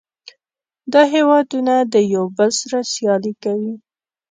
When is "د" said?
1.93-1.95